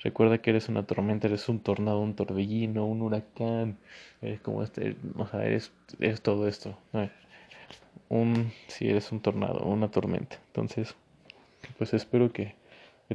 recuerda 0.00 0.38
que 0.38 0.50
eres 0.50 0.68
una 0.68 0.84
tormenta, 0.84 1.28
eres 1.28 1.48
un 1.48 1.60
tornado, 1.60 2.00
un 2.00 2.14
torbellino, 2.14 2.86
un 2.86 3.02
huracán, 3.02 3.78
eres 4.20 4.40
como 4.40 4.62
este, 4.62 4.96
o 5.16 5.26
sea, 5.26 5.44
eres, 5.44 5.72
eres 6.00 6.20
todo 6.22 6.48
esto. 6.48 6.76
un, 8.08 8.52
si 8.68 8.88
eres 8.88 9.12
un 9.12 9.20
tornado 9.20 9.64
una 9.64 9.90
tormenta. 9.90 10.38
Entonces, 10.48 10.94
pues 11.78 11.94
espero 11.94 12.32
que 12.32 12.54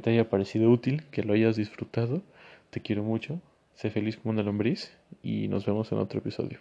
te 0.01 0.09
haya 0.09 0.29
parecido 0.29 0.69
útil, 0.71 1.03
que 1.11 1.23
lo 1.23 1.33
hayas 1.33 1.55
disfrutado. 1.55 2.21
Te 2.69 2.81
quiero 2.81 3.03
mucho. 3.03 3.39
Sé 3.75 3.89
feliz 3.89 4.17
como 4.17 4.31
una 4.31 4.43
lombriz 4.43 4.91
y 5.21 5.47
nos 5.47 5.65
vemos 5.65 5.91
en 5.91 5.97
otro 5.97 6.19
episodio. 6.19 6.59